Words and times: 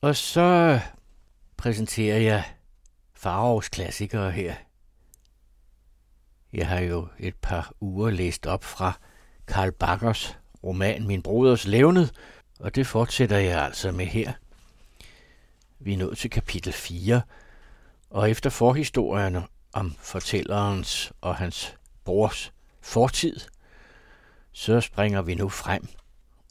Og 0.00 0.16
så 0.16 0.80
præsenterer 1.56 2.18
jeg 2.18 2.44
Farovs 3.14 3.68
klassikere 3.68 4.30
her. 4.30 4.54
Jeg 6.52 6.68
har 6.68 6.80
jo 6.80 7.08
et 7.18 7.34
par 7.34 7.72
uger 7.80 8.10
læst 8.10 8.46
op 8.46 8.64
fra 8.64 8.98
Karl 9.46 9.72
Bakkers 9.72 10.38
roman 10.64 11.06
Min 11.06 11.22
Broders 11.22 11.66
Levnet, 11.66 12.12
og 12.60 12.74
det 12.74 12.86
fortsætter 12.86 13.38
jeg 13.38 13.64
altså 13.64 13.92
med 13.92 14.06
her. 14.06 14.32
Vi 15.78 15.92
er 15.92 15.98
nået 15.98 16.18
til 16.18 16.30
kapitel 16.30 16.72
4, 16.72 17.22
og 18.10 18.30
efter 18.30 18.50
forhistorierne 18.50 19.46
om 19.72 19.94
fortællerens 19.98 21.12
og 21.20 21.36
hans 21.36 21.76
brors 22.04 22.52
fortid, 22.80 23.40
så 24.52 24.80
springer 24.80 25.22
vi 25.22 25.34
nu 25.34 25.48
frem 25.48 25.88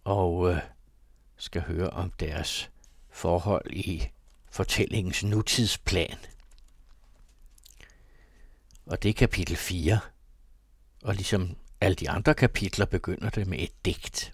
og 0.04 0.52
øh, 0.52 0.58
skal 1.38 1.62
høre 1.62 1.90
om 1.90 2.12
deres 2.20 2.70
forhold 3.16 3.72
i 3.72 4.10
fortællingens 4.52 5.24
nutidsplan. 5.24 6.18
Og 8.86 9.04
det 9.04 9.10
er 9.10 9.14
kapitel 9.14 9.56
4. 9.56 10.00
Og 11.04 11.16
ligesom 11.16 11.58
alle 11.82 11.96
de 11.96 12.10
andre 12.10 12.34
kapitler 12.34 12.86
begynder 12.86 13.30
det 13.30 13.48
med 13.48 13.60
et 13.60 13.86
digt. 13.86 14.34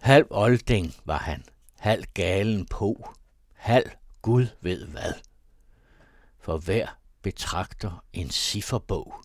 Halv 0.00 0.26
olding 0.30 0.94
var 1.04 1.18
han, 1.18 1.44
halv 1.78 2.04
galen 2.14 2.66
på, 2.66 3.14
halv 3.52 3.90
Gud 4.22 4.46
ved 4.60 4.86
hvad. 4.86 5.12
For 6.38 6.58
hver 6.58 6.98
betragter 7.22 8.04
en 8.12 8.30
cifferbog 8.30 9.24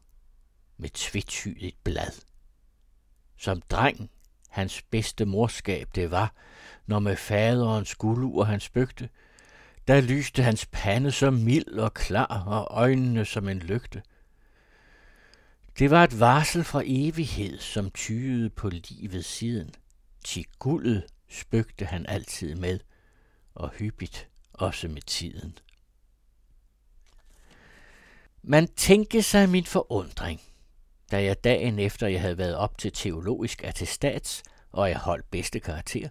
med 0.78 0.90
tvetydigt 0.90 1.84
blad. 1.84 2.22
Som 3.38 3.62
dreng, 3.62 4.12
hans 4.50 4.82
bedste 4.82 5.26
morskab 5.26 5.88
det 5.96 6.12
var, 6.12 6.34
når 6.88 7.00
med 7.00 7.16
faderens 7.16 7.96
guldur 7.96 8.44
han 8.44 8.60
spøgte, 8.60 9.10
der 9.88 10.02
lyste 10.02 10.44
hans 10.44 10.66
pande 10.72 11.12
så 11.12 11.32
mild 11.32 11.68
og 11.68 11.94
klar, 11.94 12.44
og 12.48 12.68
øjnene 12.78 13.26
som 13.26 13.48
en 13.48 13.60
lygte. 13.60 14.02
Det 15.80 15.90
var 15.90 16.04
et 16.04 16.20
varsel 16.20 16.64
fra 16.64 16.82
evighed, 16.86 17.60
som 17.60 17.92
tyede 17.92 18.50
på 18.50 18.70
livet 18.70 19.26
siden. 19.26 19.74
Til 20.26 20.46
guldet 20.60 21.04
spøgte 21.30 21.86
han 21.86 22.06
altid 22.06 22.56
med, 22.56 22.80
og 23.56 23.70
hyppigt 23.70 24.28
også 24.54 24.88
med 24.88 25.02
tiden. 25.02 25.58
Man 28.42 28.68
tænkte 28.68 29.22
sig 29.22 29.50
min 29.50 29.66
forundring, 29.66 30.42
da 31.12 31.24
jeg 31.24 31.44
dagen 31.44 31.80
efter 31.80 32.08
jeg 32.08 32.22
havde 32.22 32.38
været 32.38 32.56
op 32.56 32.78
til 32.78 32.92
teologisk 32.92 33.64
attestats, 33.64 34.44
og 34.72 34.90
jeg 34.90 34.98
holdt 34.98 35.32
bedste 35.32 35.60
karakter, 35.60 36.10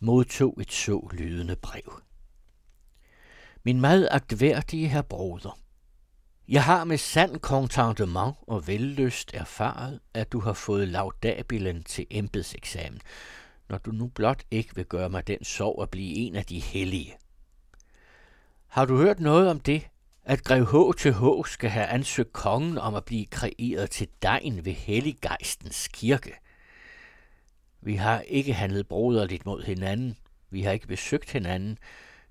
modtog 0.00 0.58
et 0.60 0.72
så 0.72 1.08
lydende 1.12 1.56
brev. 1.56 2.02
Min 3.62 3.80
meget 3.80 4.08
agtværdige 4.10 4.88
herr 4.88 5.02
broder, 5.02 5.58
jeg 6.48 6.64
har 6.64 6.84
med 6.84 6.98
sand 6.98 7.40
contentement 7.40 8.34
og 8.42 8.66
vellyst 8.66 9.30
erfaret, 9.34 10.00
at 10.14 10.32
du 10.32 10.40
har 10.40 10.52
fået 10.52 10.88
laudabilen 10.88 11.82
til 11.82 12.06
embedseksamen, 12.10 13.00
når 13.68 13.78
du 13.78 13.90
nu 13.90 14.06
blot 14.06 14.42
ikke 14.50 14.74
vil 14.74 14.84
gøre 14.84 15.10
mig 15.10 15.26
den 15.26 15.44
sorg 15.44 15.82
at 15.82 15.90
blive 15.90 16.14
en 16.14 16.36
af 16.36 16.44
de 16.44 16.60
hellige. 16.60 17.16
Har 18.66 18.84
du 18.84 18.96
hørt 18.96 19.20
noget 19.20 19.50
om 19.50 19.60
det, 19.60 19.88
at 20.24 20.44
grev 20.44 20.66
H 20.66 20.98
til 20.98 21.14
H 21.14 21.46
skal 21.46 21.70
have 21.70 21.86
ansøgt 21.86 22.32
kongen 22.32 22.78
om 22.78 22.94
at 22.94 23.04
blive 23.04 23.26
kreeret 23.26 23.90
til 23.90 24.08
dejen 24.22 24.64
ved 24.64 24.72
Helliggeistens 24.72 25.88
kirke? 25.88 26.32
Vi 27.80 27.96
har 27.96 28.20
ikke 28.20 28.54
handlet 28.54 28.88
broderligt 28.88 29.46
mod 29.46 29.62
hinanden. 29.62 30.18
Vi 30.50 30.62
har 30.62 30.72
ikke 30.72 30.86
besøgt 30.86 31.30
hinanden. 31.30 31.78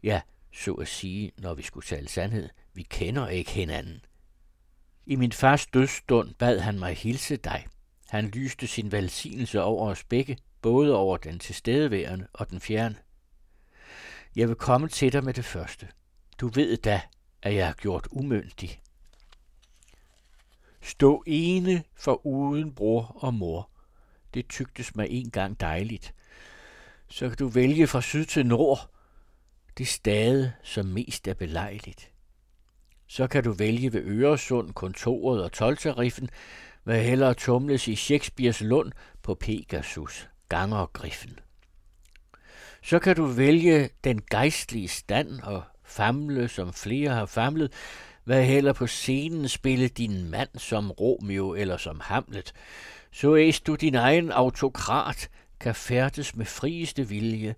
Ja, 0.04 0.22
så 0.54 0.74
at 0.74 0.88
sige, 0.88 1.32
når 1.38 1.54
vi 1.54 1.64
skulle 1.64 1.86
tale 1.86 2.08
sandhed. 2.08 2.50
Vi 2.74 2.84
kender 2.84 3.28
ikke 3.28 3.52
hinanden. 3.52 4.06
I 5.06 5.16
min 5.16 5.32
fars 5.32 5.68
dødsstund 5.68 6.34
bad 6.34 6.60
han 6.60 6.80
mig 6.80 6.96
hilse 6.96 7.38
dig. 7.38 7.68
Han 8.10 8.28
lyste 8.28 8.68
sin 8.68 8.92
velsignelse 8.92 9.62
over 9.62 9.90
os 9.90 10.04
begge, 10.04 10.38
både 10.62 10.96
over 10.96 11.18
den 11.18 11.40
tilstedeværende 11.40 12.28
og 12.34 12.50
den 12.50 12.60
fjerne. 12.60 12.96
Jeg 14.36 14.48
vil 14.48 14.56
komme 14.56 14.88
til 14.88 15.14
dig 15.14 15.24
med 15.24 15.34
det 15.34 15.46
første. 15.46 15.88
Du 16.40 16.48
ved 16.48 16.78
da, 16.78 17.02
at 17.44 17.56
jeg 17.56 17.66
har 17.66 17.74
gjort 17.74 18.08
umyndig. 18.12 18.82
Stå 20.82 21.24
ene 21.28 21.84
for 21.96 22.26
uden 22.26 22.76
bror 22.76 23.18
og 23.20 23.34
mor. 23.34 23.70
Det 24.34 24.50
tygtes 24.50 24.96
mig 24.96 25.08
en 25.10 25.32
gang 25.32 25.60
dejligt. 25.60 26.14
Så 27.08 27.30
kan 27.30 27.38
du 27.38 27.48
vælge 27.48 27.88
fra 27.88 28.02
syd 28.02 28.26
til 28.26 28.46
nord. 28.46 28.90
Det 29.78 29.88
stade, 29.88 30.54
som 30.64 30.86
mest 30.86 31.28
er 31.28 31.34
belejligt. 31.34 32.12
Så 33.08 33.28
kan 33.28 33.44
du 33.44 33.52
vælge 33.52 33.94
ved 33.94 34.02
Øresund, 34.02 34.74
kontoret 34.74 35.44
og 35.44 35.52
tolvtariffen, 35.52 36.30
hvad 36.84 37.04
hellere 37.04 37.34
tumles 37.34 37.88
i 37.88 37.96
Shakespeares 37.96 38.62
lund 38.62 38.92
på 39.22 39.36
Pegasus, 39.36 40.30
gangergriffen. 40.50 41.40
Så 42.84 43.00
kan 43.00 43.16
du 43.16 43.26
vælge 43.26 43.90
den 44.04 44.22
gejstlige 44.32 44.88
stand 44.88 45.40
og 45.40 45.64
famle, 45.84 46.48
som 46.48 46.74
flere 46.74 47.10
har 47.10 47.26
famlet, 47.26 47.72
hvad 48.24 48.46
heller 48.46 48.74
på 48.74 48.88
scenen 48.88 49.50
spille 49.50 49.88
din 49.88 50.30
mand 50.30 50.50
som 50.58 50.92
Romeo 50.92 51.54
eller 51.54 51.78
som 51.78 52.00
Hamlet, 52.00 52.54
så 53.12 53.36
æs 53.36 53.62
du 53.62 53.76
din 53.76 53.96
egen 53.96 54.32
autokrat 54.32 55.30
kan 55.60 55.76
færdes 55.76 56.36
med 56.36 56.46
frieste 56.46 57.08
vilje, 57.08 57.56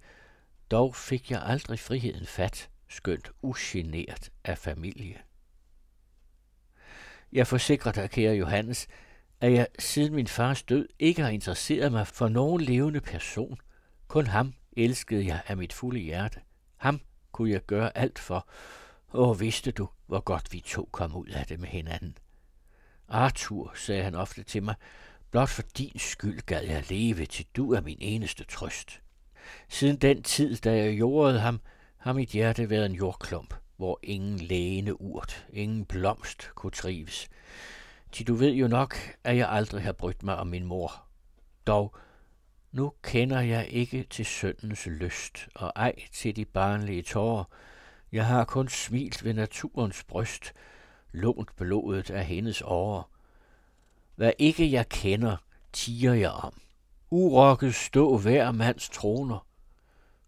dog 0.72 0.96
fik 0.96 1.32
jeg 1.32 1.42
aldrig 1.46 1.80
friheden 1.80 2.26
fat, 2.26 2.70
skønt 2.90 3.32
ugenert 3.42 4.30
af 4.44 4.58
familie. 4.58 5.18
Jeg 7.32 7.48
forsikrer 7.48 7.92
dig, 7.92 8.10
kære 8.10 8.36
Johannes, 8.36 8.88
at 9.42 9.52
jeg 9.54 9.68
siden 9.80 10.16
min 10.16 10.28
fars 10.28 10.64
død 10.64 10.88
ikke 11.00 11.22
har 11.22 11.30
interesseret 11.30 11.92
mig 11.92 12.08
for 12.08 12.28
nogen 12.28 12.62
levende 12.62 13.02
person. 13.02 13.58
Kun 14.08 14.28
ham 14.28 14.54
elskede 14.78 15.26
jeg 15.26 15.42
af 15.48 15.58
mit 15.58 15.74
fulde 15.74 16.00
hjerte. 16.00 16.40
Ham 16.78 17.02
kunne 17.36 17.52
jeg 17.52 17.66
gøre 17.66 17.98
alt 17.98 18.20
for. 18.20 18.48
Og 19.08 19.40
vidste 19.40 19.72
du, 19.72 19.90
hvor 20.08 20.20
godt 20.20 20.54
vi 20.54 20.60
to 20.60 20.90
kom 20.92 21.16
ud 21.16 21.28
af 21.28 21.46
det 21.46 21.60
med 21.60 21.68
hinanden. 21.68 22.18
Arthur, 23.08 23.72
sagde 23.76 24.04
han 24.04 24.16
ofte 24.16 24.44
til 24.44 24.64
mig, 24.64 24.76
blot 25.32 25.50
for 25.50 25.64
din 25.78 26.00
skyld 26.00 26.42
gad 26.42 26.64
jeg 26.64 26.84
leve, 26.90 27.26
til 27.26 27.46
du 27.56 27.74
er 27.74 27.82
min 27.82 27.98
eneste 28.00 28.44
trøst. 28.44 29.02
Siden 29.70 29.96
den 29.96 30.24
tid, 30.24 30.56
da 30.56 30.76
jeg 30.76 31.00
jordede 31.00 31.40
ham, 31.40 31.60
har 31.98 32.14
mit 32.14 32.30
hjerte 32.30 32.70
været 32.70 32.86
en 32.86 32.96
jordklump 32.96 33.54
hvor 33.78 34.00
ingen 34.04 34.40
lægende 34.40 35.02
urt, 35.02 35.48
ingen 35.50 35.86
blomst 35.86 36.50
kunne 36.56 36.72
trives. 36.72 37.30
Til 38.12 38.28
du 38.28 38.36
ved 38.36 38.52
jo 38.54 38.68
nok, 38.68 38.96
at 39.24 39.38
jeg 39.38 39.50
aldrig 39.50 39.84
har 39.84 39.92
brydt 39.92 40.24
mig 40.24 40.36
om 40.36 40.48
min 40.48 40.66
mor. 40.66 41.04
Dog, 41.68 41.96
nu 42.76 42.94
kender 43.04 43.40
jeg 43.40 43.68
ikke 43.70 44.04
til 44.10 44.26
søndens 44.26 44.86
lyst, 44.86 45.48
og 45.56 45.72
ej 45.76 45.96
til 46.12 46.36
de 46.36 46.46
barnlige 46.46 47.02
tårer. 47.02 47.44
Jeg 48.12 48.26
har 48.26 48.46
kun 48.46 48.70
smilt 48.70 49.24
ved 49.24 49.34
naturens 49.34 50.04
bryst, 50.04 50.54
lånt 51.12 51.56
blodet 51.56 52.10
af 52.10 52.26
hendes 52.26 52.62
åre. 52.66 53.04
Hvad 54.16 54.32
ikke 54.40 54.72
jeg 54.72 54.90
kender, 54.90 55.38
tiger 55.74 56.14
jeg 56.14 56.32
om. 56.32 56.62
Urokket 57.10 57.76
stå 57.76 58.18
hver 58.18 58.52
mands 58.52 58.90
troner, 58.90 59.48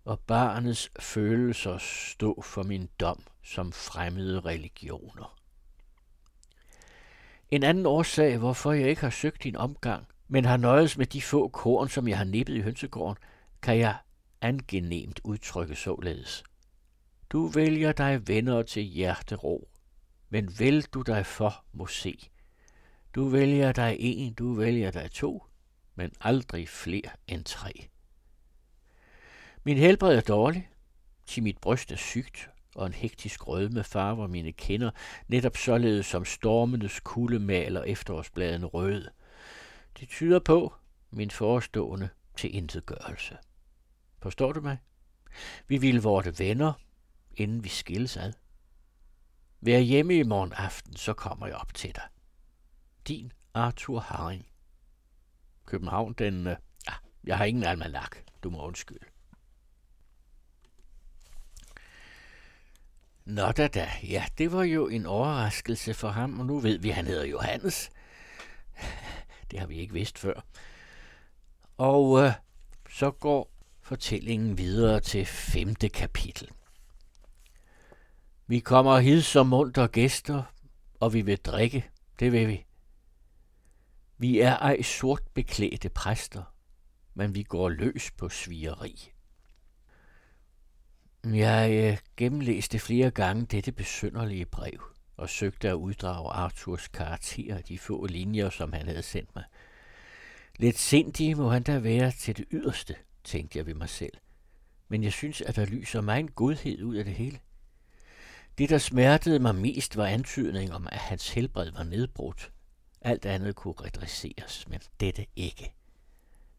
og 0.05 0.19
barnets 0.19 0.91
følelser 0.99 1.77
stå 1.77 2.41
for 2.41 2.63
min 2.63 2.89
dom 2.99 3.23
som 3.43 3.71
fremmede 3.71 4.39
religioner. 4.39 5.37
En 7.51 7.63
anden 7.63 7.85
årsag, 7.85 8.37
hvorfor 8.37 8.71
jeg 8.71 8.89
ikke 8.89 9.01
har 9.01 9.09
søgt 9.09 9.43
din 9.43 9.55
omgang, 9.55 10.07
men 10.27 10.45
har 10.45 10.57
nøjes 10.57 10.97
med 10.97 11.05
de 11.05 11.21
få 11.21 11.47
korn, 11.47 11.89
som 11.89 12.07
jeg 12.07 12.17
har 12.17 12.25
nippet 12.25 12.55
i 12.55 12.61
hønsegården, 12.61 13.17
kan 13.61 13.77
jeg 13.77 13.95
angenemt 14.41 15.19
udtrykke 15.23 15.75
således. 15.75 16.43
Du 17.29 17.47
vælger 17.47 17.91
dig 17.91 18.27
venner 18.27 18.61
til 18.61 18.83
hjertero, 18.83 19.69
men 20.29 20.59
vel 20.59 20.81
du 20.81 21.01
dig 21.01 21.25
for 21.25 21.63
må 21.73 21.87
se. 21.87 22.29
Du 23.15 23.27
vælger 23.29 23.71
dig 23.71 23.95
en, 23.99 24.33
du 24.33 24.53
vælger 24.53 24.91
dig 24.91 25.11
to, 25.11 25.43
men 25.95 26.11
aldrig 26.21 26.69
flere 26.69 27.09
end 27.27 27.43
tre. 27.43 27.87
Min 29.63 29.77
helbred 29.77 30.17
er 30.17 30.21
dårlig, 30.21 30.69
til 31.25 31.43
mit 31.43 31.57
bryst 31.57 31.91
er 31.91 31.95
sygt, 31.95 32.49
og 32.75 32.85
en 32.85 32.93
hektisk 32.93 33.47
rødme 33.47 33.83
farver 33.83 34.27
mine 34.27 34.51
kinder, 34.51 34.91
netop 35.27 35.57
således 35.57 36.05
som 36.05 36.25
stormenes 36.25 36.99
kulde 36.99 37.39
maler 37.39 37.83
efterårsbladene 37.83 38.65
røde. 38.65 39.09
Det 39.99 40.09
tyder 40.09 40.39
på 40.39 40.73
min 41.11 41.31
forestående 41.31 42.09
til 42.37 42.55
intetgørelse. 42.55 43.37
Forstår 44.19 44.51
du 44.53 44.61
mig? 44.61 44.77
Vi 45.67 45.77
ville 45.77 46.01
vorte 46.01 46.39
venner, 46.39 46.73
inden 47.35 47.63
vi 47.63 47.69
skilles 47.69 48.17
ad. 48.17 48.33
Vær 49.61 49.79
hjemme 49.79 50.17
i 50.17 50.23
morgen 50.23 50.53
aften, 50.53 50.95
så 50.95 51.13
kommer 51.13 51.47
jeg 51.47 51.55
op 51.55 51.73
til 51.73 51.95
dig. 51.95 52.03
Din 53.07 53.31
Arthur 53.53 53.99
Haring. 53.99 54.47
København, 55.65 56.13
den... 56.13 56.47
Øh, 56.47 56.55
ja, 56.87 56.93
jeg 57.23 57.37
har 57.37 57.45
ingen 57.45 57.63
almanak. 57.63 58.17
Du 58.43 58.49
må 58.49 58.65
undskylde. 58.67 59.05
Nå 63.25 63.51
da 63.51 63.67
da, 63.67 63.89
ja, 64.03 64.25
det 64.37 64.51
var 64.51 64.63
jo 64.63 64.87
en 64.87 65.05
overraskelse 65.05 65.93
for 65.93 66.09
ham, 66.09 66.39
og 66.39 66.45
nu 66.45 66.59
ved 66.59 66.79
vi, 66.79 66.89
at 66.89 66.95
han 66.95 67.05
hedder 67.05 67.25
Johannes. 67.25 67.89
Det 69.51 69.59
har 69.59 69.67
vi 69.67 69.75
ikke 69.75 69.93
vidst 69.93 70.19
før. 70.19 70.41
Og 71.77 72.23
øh, 72.23 72.31
så 72.89 73.11
går 73.11 73.51
fortællingen 73.81 74.57
videre 74.57 74.99
til 74.99 75.25
femte 75.25 75.89
kapitel. 75.89 76.49
Vi 78.47 78.59
kommer 78.59 78.99
hid 78.99 79.21
som 79.21 79.47
munter 79.47 79.87
gæster, 79.87 80.43
og 80.99 81.13
vi 81.13 81.21
vil 81.21 81.37
drikke, 81.37 81.89
det 82.19 82.31
vil 82.31 82.47
vi. 82.47 82.65
Vi 84.17 84.39
er 84.39 84.57
ej 84.57 84.81
sort 84.81 85.21
beklædte 85.33 85.89
præster, 85.89 86.43
men 87.13 87.35
vi 87.35 87.43
går 87.43 87.69
løs 87.69 88.11
på 88.11 88.29
svigeri. 88.29 89.11
Jeg 91.23 91.71
øh, 91.71 91.97
gennemlæste 92.17 92.79
flere 92.79 93.11
gange 93.11 93.45
dette 93.45 93.71
besynderlige 93.71 94.45
brev 94.45 94.96
og 95.17 95.29
søgte 95.29 95.69
at 95.69 95.73
uddrage 95.73 96.29
Arthurs 96.29 96.87
karakter 96.87 97.61
de 97.61 97.77
få 97.77 98.05
linjer, 98.05 98.49
som 98.49 98.73
han 98.73 98.87
havde 98.87 99.01
sendt 99.01 99.35
mig. 99.35 99.43
Lidt 100.59 100.77
sindig 100.77 101.37
må 101.37 101.49
han 101.49 101.63
da 101.63 101.79
være 101.79 102.11
til 102.11 102.37
det 102.37 102.45
yderste, 102.51 102.95
tænkte 103.23 103.57
jeg 103.57 103.65
ved 103.65 103.73
mig 103.73 103.89
selv. 103.89 104.13
Men 104.87 105.03
jeg 105.03 105.13
synes, 105.13 105.41
at 105.41 105.55
der 105.55 105.65
lyser 105.65 106.01
mig 106.01 106.19
en 106.19 106.31
godhed 106.31 106.83
ud 106.83 106.95
af 106.95 107.05
det 107.05 107.13
hele. 107.13 107.39
Det, 108.57 108.69
der 108.69 108.77
smertede 108.77 109.39
mig 109.39 109.55
mest, 109.55 109.97
var 109.97 110.05
antydning 110.05 110.73
om, 110.73 110.87
at 110.91 110.97
hans 110.97 111.29
helbred 111.29 111.71
var 111.71 111.83
nedbrudt. 111.83 112.51
Alt 113.01 113.25
andet 113.25 113.55
kunne 113.55 113.73
redresseres, 113.73 114.67
men 114.67 114.79
dette 114.99 115.25
ikke. 115.35 115.73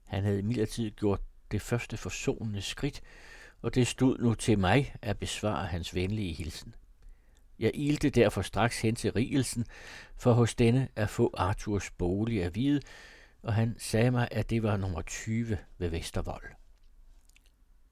Han 0.05 0.25
havde 0.25 0.39
imidlertid 0.39 0.91
gjort 0.91 1.21
det 1.51 1.63
første 1.63 1.97
forsonende 1.97 2.63
skridt, 2.63 3.01
og 3.63 3.75
det 3.75 3.87
stod 3.87 4.19
nu 4.19 4.35
til 4.35 4.59
mig 4.59 4.95
at 5.03 5.19
besvare 5.19 5.67
hans 5.67 5.95
venlige 5.95 6.35
hilsen. 6.35 6.75
Jeg 7.59 7.71
ilte 7.75 8.11
derfor 8.11 8.43
straks 8.43 8.81
hen 8.81 8.95
til 8.95 9.13
Rigelsen, 9.13 9.67
for 10.17 10.33
hos 10.33 10.55
denne 10.55 10.89
at 10.97 11.11
få 11.11 11.35
Arthurs 11.37 11.91
bolig 11.91 12.45
at 12.45 12.55
vide, 12.55 12.81
og 13.43 13.55
han 13.55 13.75
sagde 13.79 14.11
mig, 14.11 14.29
at 14.31 14.51
det 14.51 14.63
var 14.63 14.77
nummer 14.77 15.03
20 15.03 15.59
ved 15.79 15.89
Vestervold. 15.89 16.45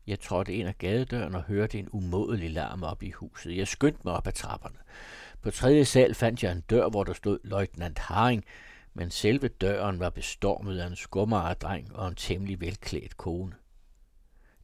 Jeg 0.06 0.20
trådte 0.20 0.54
ind 0.54 0.68
ad 0.68 0.74
gadedøren 0.78 1.34
og 1.34 1.42
hørte 1.42 1.78
en 1.78 1.88
umådelig 1.92 2.50
larm 2.50 2.82
op 2.82 3.02
i 3.02 3.10
huset. 3.10 3.56
Jeg 3.56 3.68
skyndte 3.68 4.00
mig 4.04 4.14
op 4.14 4.26
ad 4.26 4.32
trapperne. 4.32 4.78
På 5.42 5.50
tredje 5.50 5.84
sal 5.84 6.14
fandt 6.14 6.42
jeg 6.42 6.52
en 6.52 6.60
dør, 6.60 6.88
hvor 6.88 7.04
der 7.04 7.12
stod 7.12 7.38
løjtnant 7.44 7.98
Haring, 7.98 8.44
men 8.94 9.10
selve 9.10 9.48
døren 9.48 10.00
var 10.00 10.10
bestormet 10.10 10.78
af 10.78 10.86
en 10.86 10.96
skummeredreng 10.96 11.96
og 11.96 12.08
en 12.08 12.14
temmelig 12.14 12.60
velklædt 12.60 13.16
kone. 13.16 13.52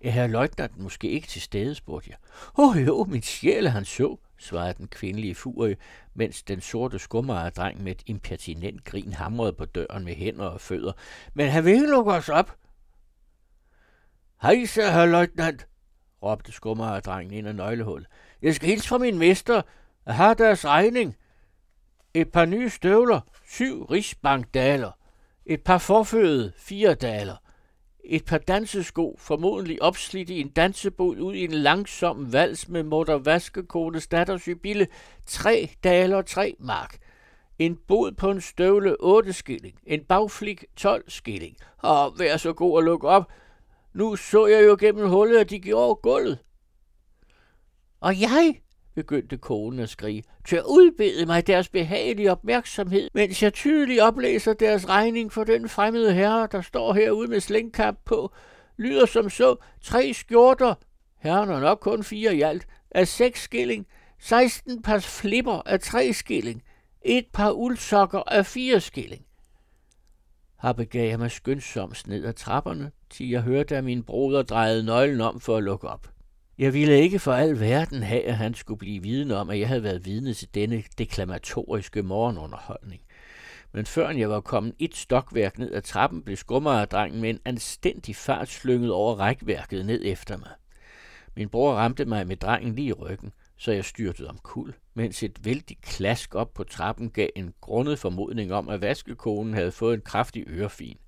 Er 0.04 0.10
herr 0.10 0.26
løjtnanten 0.26 0.82
måske 0.82 1.10
ikke 1.10 1.26
til 1.26 1.42
stede, 1.42 1.74
spurgte 1.74 2.10
jeg. 2.10 2.18
Åh 2.58 2.68
oh, 2.68 2.86
jo, 2.86 3.04
min 3.04 3.22
sjæl 3.22 3.68
han 3.68 3.84
så, 3.84 4.16
svarede 4.38 4.74
den 4.78 4.88
kvindelige 4.88 5.34
furie, 5.34 5.76
mens 6.14 6.42
den 6.42 6.60
sorte 6.60 6.98
skummeredreng 6.98 7.82
med 7.82 7.92
et 7.92 8.02
impertinent 8.06 8.84
grin 8.84 9.12
hamrede 9.12 9.52
på 9.52 9.64
døren 9.64 10.04
med 10.04 10.14
hænder 10.14 10.44
og 10.44 10.60
fødder. 10.60 10.92
Men 11.34 11.48
han 11.48 11.64
vil 11.64 11.72
ikke 11.72 11.90
lukke 11.90 12.12
os 12.12 12.28
op. 12.28 12.56
Hej, 14.42 14.66
så, 14.66 14.90
herr 14.90 15.06
løjtnant, 15.06 15.66
råbte 16.22 16.52
skummeredrengen 16.52 17.32
ind 17.32 17.48
ad 17.48 17.52
nøglehullet. 17.52 18.08
Jeg 18.42 18.54
skal 18.54 18.68
hilse 18.68 18.88
fra 18.88 18.98
min 18.98 19.18
mester. 19.18 19.62
Jeg 20.06 20.14
har 20.14 20.34
deres 20.34 20.64
regning. 20.64 21.16
Et 22.14 22.32
par 22.32 22.44
nye 22.44 22.70
støvler, 22.70 23.20
syv 23.48 23.84
rigsbankdaler. 23.84 24.90
Et 25.46 25.62
par 25.62 25.78
forfødede, 25.78 26.52
fire 26.56 26.94
daler. 26.94 27.36
Et 28.04 28.24
par 28.24 28.38
dansesko, 28.38 29.16
formodentlig 29.18 29.82
opslidt 29.82 30.30
i 30.30 30.40
en 30.40 30.48
dansebod 30.48 31.16
ud 31.16 31.34
i 31.34 31.44
en 31.44 31.52
langsom 31.52 32.32
vals 32.32 32.68
med 32.68 32.82
mutter 32.82 33.18
vaskekones 33.18 34.06
datter 34.06 34.36
Sybille, 34.36 34.86
tre 35.26 35.70
daler 35.84 36.22
tre 36.22 36.54
mark. 36.58 36.98
En 37.58 37.76
bod 37.88 38.12
på 38.12 38.30
en 38.30 38.40
støvle 38.40 38.96
8 39.00 39.32
skilling, 39.32 39.78
en 39.86 40.04
bagflik 40.04 40.64
12 40.76 41.10
skilling. 41.10 41.56
Og 41.78 42.18
vær 42.18 42.36
så 42.36 42.52
god 42.52 42.78
at 42.78 42.84
lukke 42.84 43.08
op. 43.08 43.32
Nu 43.94 44.16
så 44.16 44.46
jeg 44.46 44.64
jo 44.66 44.76
gennem 44.80 45.08
hullet, 45.08 45.38
at 45.38 45.50
de 45.50 45.60
gjorde 45.60 46.00
gulvet. 46.02 46.38
Og 48.00 48.20
jeg, 48.20 48.60
begyndte 48.94 49.36
konen 49.36 49.78
at 49.78 49.88
skrige, 49.88 50.24
til 50.44 50.56
at 50.56 50.64
udbede 50.64 51.26
mig 51.26 51.46
deres 51.46 51.68
behagelige 51.68 52.32
opmærksomhed, 52.32 53.08
mens 53.14 53.42
jeg 53.42 53.52
tydeligt 53.52 54.00
oplæser 54.00 54.52
deres 54.52 54.88
regning 54.88 55.32
for 55.32 55.44
den 55.44 55.68
fremmede 55.68 56.14
herre, 56.14 56.48
der 56.52 56.60
står 56.60 56.92
herude 56.92 57.28
med 57.28 57.40
slængkamp 57.40 57.98
på, 58.04 58.32
lyder 58.76 59.06
som 59.06 59.30
så 59.30 59.56
tre 59.82 60.12
skjorter, 60.12 60.74
herren 61.18 61.48
har 61.48 61.60
nok 61.60 61.78
kun 61.80 62.04
fire 62.04 62.36
i 62.36 62.42
alt, 62.42 62.66
af 62.90 63.08
seks 63.08 63.42
skilling, 63.42 63.86
16 64.18 64.82
par 64.82 64.98
flipper 64.98 65.62
af 65.66 65.80
tre 65.80 66.12
skilling, 66.12 66.62
et 67.02 67.26
par 67.32 67.50
uldsokker 67.50 68.22
af 68.26 68.46
fire 68.46 68.80
skilling. 68.80 69.24
Her 70.62 70.72
begav 70.72 71.08
jeg 71.08 71.18
mig 71.18 71.30
skyndsomt 71.30 72.06
ned 72.06 72.24
ad 72.24 72.32
trapperne, 72.32 72.90
til 73.10 73.28
jeg 73.28 73.40
hørte, 73.40 73.76
at 73.76 73.84
min 73.84 74.02
broder 74.02 74.42
drejede 74.42 74.84
nøglen 74.84 75.20
om 75.20 75.40
for 75.40 75.56
at 75.56 75.62
lukke 75.62 75.88
op. 75.88 76.08
Jeg 76.58 76.74
ville 76.74 77.00
ikke 77.00 77.18
for 77.18 77.32
al 77.32 77.60
verden 77.60 78.02
have, 78.02 78.22
at 78.22 78.36
han 78.36 78.54
skulle 78.54 78.78
blive 78.78 79.02
vidne 79.02 79.36
om, 79.36 79.50
at 79.50 79.58
jeg 79.58 79.68
havde 79.68 79.82
været 79.82 80.04
vidne 80.04 80.34
til 80.34 80.48
denne 80.54 80.82
deklamatoriske 80.98 82.02
morgenunderholdning. 82.02 83.02
Men 83.72 83.86
før 83.86 84.10
jeg 84.10 84.30
var 84.30 84.40
kommet 84.40 84.74
et 84.78 84.96
stokværk 84.96 85.58
ned 85.58 85.74
ad 85.74 85.82
trappen, 85.82 86.22
blev 86.22 86.36
skummeredrengen 86.36 87.20
med 87.20 87.30
en 87.30 87.38
anstændig 87.44 88.16
fart 88.16 88.48
slynget 88.48 88.92
over 88.92 89.14
rækværket 89.14 89.86
ned 89.86 90.00
efter 90.04 90.36
mig. 90.36 90.50
Min 91.36 91.48
bror 91.48 91.72
ramte 91.72 92.04
mig 92.04 92.26
med 92.26 92.36
drengen 92.36 92.74
lige 92.74 92.88
i 92.88 92.92
ryggen, 92.92 93.32
så 93.56 93.72
jeg 93.72 93.84
styrtede 93.84 94.28
om 94.28 94.38
kul, 94.42 94.74
mens 94.94 95.22
et 95.22 95.44
vældig 95.44 95.76
klask 95.82 96.34
op 96.34 96.54
på 96.54 96.64
trappen 96.64 97.10
gav 97.10 97.28
en 97.36 97.54
grundet 97.60 97.98
formodning 97.98 98.52
om, 98.52 98.68
at 98.68 98.80
vaskekonen 98.80 99.54
havde 99.54 99.72
fået 99.72 99.94
en 99.94 100.00
kraftig 100.00 100.44
ørefin. 100.48 100.98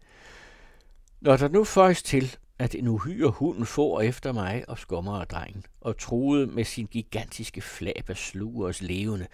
Når 1.20 1.36
der 1.36 1.48
nu 1.48 1.64
føjes 1.64 2.02
til, 2.02 2.36
at 2.58 2.74
en 2.74 2.88
uhyre 2.88 3.30
hund 3.30 3.64
får 3.64 4.00
efter 4.00 4.32
mig 4.32 4.64
og 4.68 4.78
skummer 4.78 5.20
af 5.20 5.26
drengen, 5.26 5.64
og 5.80 5.98
truede 5.98 6.46
med 6.46 6.64
sin 6.64 6.86
gigantiske 6.86 7.60
flab 7.60 8.10
at 8.10 8.16
sluge 8.16 8.66
os 8.66 8.82
levende, 8.82 9.26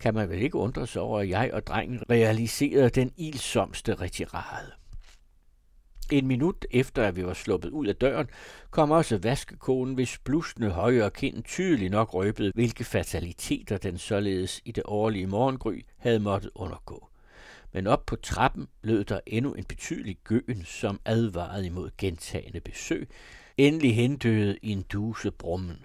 kan 0.00 0.14
man 0.14 0.28
vel 0.28 0.42
ikke 0.42 0.58
undre 0.58 0.86
sig 0.86 1.02
over, 1.02 1.20
at 1.20 1.28
jeg 1.28 1.50
og 1.52 1.66
drengen 1.66 2.02
realiserede 2.10 2.90
den 2.90 3.12
ilsomste 3.16 3.94
retirade. 3.94 4.72
En 6.10 6.26
minut 6.26 6.66
efter, 6.70 7.04
at 7.04 7.16
vi 7.16 7.26
var 7.26 7.34
sluppet 7.34 7.70
ud 7.70 7.86
af 7.86 7.96
døren, 7.96 8.26
kom 8.70 8.90
også 8.90 9.18
vaskekonen, 9.18 9.94
hvis 9.94 10.18
blusende 10.18 10.70
højre 10.70 11.10
kind 11.10 11.42
tydeligt 11.42 11.90
nok 11.90 12.14
røbede, 12.14 12.52
hvilke 12.54 12.84
fataliteter 12.84 13.78
den 13.78 13.98
således 13.98 14.60
i 14.64 14.72
det 14.72 14.82
årlige 14.86 15.26
morgengry 15.26 15.80
havde 15.98 16.20
måttet 16.20 16.50
undergå 16.54 17.08
men 17.72 17.86
op 17.86 18.06
på 18.06 18.16
trappen 18.16 18.68
lød 18.82 19.04
der 19.04 19.20
endnu 19.26 19.52
en 19.52 19.64
betydelig 19.64 20.16
gøen, 20.24 20.64
som 20.64 21.00
advarede 21.04 21.66
imod 21.66 21.90
gentagende 21.98 22.60
besøg, 22.60 23.08
endelig 23.56 23.94
hendøde 23.94 24.58
i 24.62 24.70
en 24.70 24.82
duse 24.82 25.30
brummen. 25.30 25.84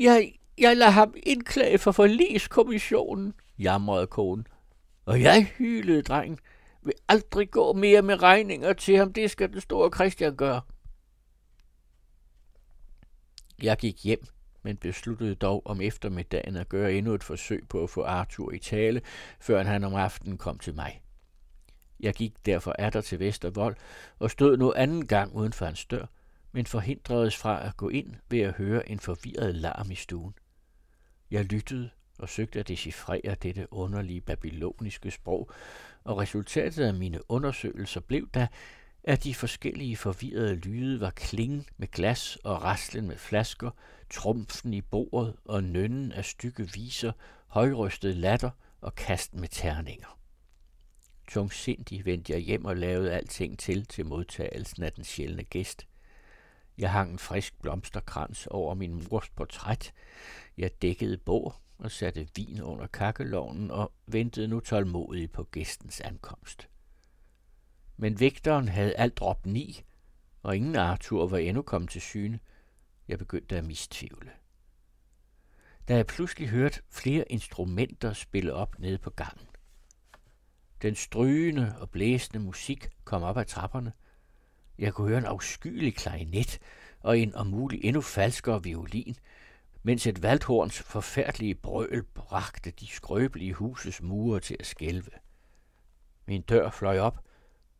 Jeg, 0.00 0.32
jeg 0.58 0.76
lader 0.76 0.90
ham 0.90 1.14
indklage 1.22 1.78
for 1.78 1.92
forliskommissionen, 1.92 3.34
jamrede 3.58 4.06
konen. 4.06 4.46
Og 5.06 5.22
jeg 5.22 5.44
hylede 5.58 6.02
drengen. 6.02 6.38
Vil 6.82 6.94
aldrig 7.08 7.50
gå 7.50 7.72
mere 7.72 8.02
med 8.02 8.22
regninger 8.22 8.72
til 8.72 8.96
ham, 8.96 9.12
det 9.12 9.30
skal 9.30 9.52
den 9.52 9.60
store 9.60 9.90
Christian 9.94 10.36
gøre. 10.36 10.60
Jeg 13.62 13.76
gik 13.76 14.04
hjem 14.04 14.26
men 14.66 14.76
besluttede 14.76 15.34
dog 15.34 15.62
om 15.66 15.80
eftermiddagen 15.80 16.56
at 16.56 16.68
gøre 16.68 16.92
endnu 16.94 17.14
et 17.14 17.24
forsøg 17.24 17.68
på 17.68 17.82
at 17.82 17.90
få 17.90 18.02
Arthur 18.02 18.52
i 18.52 18.58
tale, 18.58 19.02
før 19.40 19.62
han 19.62 19.84
om 19.84 19.94
aftenen 19.94 20.38
kom 20.38 20.58
til 20.58 20.74
mig. 20.74 21.02
Jeg 22.00 22.14
gik 22.14 22.46
derfor 22.46 22.74
atter 22.78 23.00
til 23.00 23.18
Vestervold 23.18 23.76
og 24.18 24.30
stod 24.30 24.56
nu 24.56 24.72
anden 24.76 25.06
gang 25.06 25.34
uden 25.34 25.52
for 25.52 25.64
hans 25.64 25.84
dør, 25.84 26.06
men 26.52 26.66
forhindredes 26.66 27.36
fra 27.36 27.66
at 27.66 27.76
gå 27.76 27.88
ind 27.88 28.14
ved 28.30 28.40
at 28.40 28.54
høre 28.54 28.88
en 28.88 29.00
forvirret 29.00 29.54
larm 29.54 29.90
i 29.90 29.94
stuen. 29.94 30.34
Jeg 31.30 31.44
lyttede 31.44 31.90
og 32.18 32.28
søgte 32.28 32.60
at 32.60 32.68
decifrere 32.68 33.36
dette 33.42 33.72
underlige 33.72 34.20
babyloniske 34.20 35.10
sprog, 35.10 35.50
og 36.04 36.18
resultatet 36.18 36.84
af 36.84 36.94
mine 36.94 37.30
undersøgelser 37.30 38.00
blev 38.00 38.28
da, 38.34 38.48
at 39.04 39.24
de 39.24 39.34
forskellige 39.34 39.96
forvirrede 39.96 40.54
lyde 40.54 41.00
var 41.00 41.10
klingen 41.10 41.66
med 41.76 41.88
glas 41.88 42.38
og 42.44 42.62
raslen 42.62 43.08
med 43.08 43.16
flasker, 43.16 43.70
trumfen 44.10 44.74
i 44.74 44.80
bordet 44.80 45.36
og 45.44 45.64
nønnen 45.64 46.12
af 46.12 46.24
stykke 46.24 46.72
viser, 46.72 47.12
højrystet 47.46 48.16
latter 48.16 48.50
og 48.80 48.94
kast 48.94 49.34
med 49.34 49.48
terninger. 49.48 50.18
Tungsindig 51.28 52.04
vendte 52.04 52.32
jeg 52.32 52.40
hjem 52.40 52.64
og 52.64 52.76
lavede 52.76 53.12
alting 53.12 53.58
til 53.58 53.86
til 53.86 54.06
modtagelsen 54.06 54.82
af 54.82 54.92
den 54.92 55.04
sjældne 55.04 55.44
gæst. 55.44 55.86
Jeg 56.78 56.92
hang 56.92 57.12
en 57.12 57.18
frisk 57.18 57.60
blomsterkrans 57.62 58.46
over 58.46 58.74
min 58.74 59.06
mors 59.10 59.28
portræt. 59.28 59.92
Jeg 60.58 60.82
dækkede 60.82 61.18
bord 61.18 61.60
og 61.78 61.90
satte 61.90 62.28
vin 62.36 62.62
under 62.62 62.86
kakkelovnen 62.86 63.70
og 63.70 63.92
ventede 64.06 64.48
nu 64.48 64.60
tålmodigt 64.60 65.32
på 65.32 65.44
gæstens 65.44 66.00
ankomst. 66.00 66.68
Men 67.96 68.20
vægteren 68.20 68.68
havde 68.68 68.96
alt 68.96 69.16
drop 69.16 69.46
ni, 69.46 69.84
og 70.42 70.56
ingen 70.56 70.76
Arthur 70.76 71.26
var 71.26 71.38
endnu 71.38 71.62
kommet 71.62 71.90
til 71.90 72.00
syne. 72.00 72.40
Jeg 73.08 73.18
begyndte 73.18 73.56
at 73.56 73.64
mistvivle. 73.64 74.30
da 75.88 75.96
jeg 75.96 76.06
pludselig 76.06 76.48
hørte 76.48 76.82
flere 76.90 77.32
instrumenter 77.32 78.12
spille 78.12 78.54
op 78.54 78.78
nede 78.78 78.98
på 78.98 79.10
gangen. 79.10 79.46
Den 80.82 80.94
strygende 80.94 81.76
og 81.80 81.90
blæsende 81.90 82.44
musik 82.44 82.88
kom 83.04 83.22
op 83.22 83.36
ad 83.36 83.44
trapperne. 83.44 83.92
Jeg 84.78 84.94
kunne 84.94 85.08
høre 85.08 85.18
en 85.18 85.24
afskyelig 85.24 85.94
klarinet 85.94 86.58
og 87.00 87.18
en 87.18 87.34
om 87.34 87.46
muligt 87.46 87.84
endnu 87.84 88.00
falskere 88.00 88.62
violin, 88.62 89.16
mens 89.82 90.06
et 90.06 90.22
valdhorns 90.22 90.82
forfærdelige 90.82 91.54
brøl 91.54 92.02
bragte 92.02 92.70
de 92.70 92.86
skrøbelige 92.86 93.52
huses 93.52 94.02
mure 94.02 94.40
til 94.40 94.56
at 94.60 94.66
skælve. 94.66 95.10
Min 96.26 96.42
dør 96.42 96.70
fløj 96.70 96.98
op, 96.98 97.24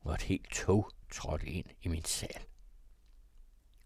og 0.01 0.15
et 0.15 0.23
helt 0.23 0.51
tog 0.51 0.91
trådte 1.13 1.47
ind 1.47 1.67
i 1.83 1.89
min 1.89 2.05
sal. 2.05 2.41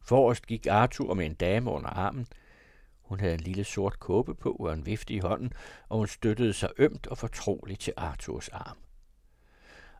Forrest 0.02 0.46
gik 0.46 0.66
Arthur 0.66 1.14
med 1.14 1.26
en 1.26 1.34
dame 1.34 1.70
under 1.70 1.90
armen. 1.90 2.26
Hun 3.02 3.20
havde 3.20 3.34
en 3.34 3.40
lille 3.40 3.64
sort 3.64 3.98
kåbe 3.98 4.34
på 4.34 4.52
og 4.52 4.72
en 4.72 4.86
vifte 4.86 5.14
i 5.14 5.18
hånden, 5.18 5.52
og 5.88 5.98
hun 5.98 6.06
støttede 6.06 6.52
sig 6.52 6.70
ømt 6.78 7.06
og 7.06 7.18
fortroligt 7.18 7.80
til 7.80 7.92
Arthurs 7.96 8.48
arm. 8.48 8.78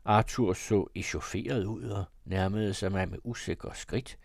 Arthur 0.05 0.53
så 0.53 0.87
echaufferet 0.95 1.65
ud 1.65 1.83
og 1.83 2.05
nærmede 2.25 2.73
sig 2.73 2.91
mig 2.91 3.09
med 3.09 3.19
usikre 3.23 3.75
skridt. 3.75 4.17